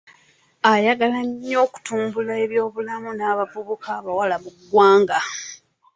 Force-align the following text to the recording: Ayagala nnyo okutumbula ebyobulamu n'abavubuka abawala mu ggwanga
Ayagala 0.71 1.19
nnyo 1.27 1.57
okutumbula 1.65 2.33
ebyobulamu 2.45 3.09
n'abavubuka 3.13 3.87
abawala 3.99 4.35
mu 4.43 4.49
ggwanga 4.55 5.17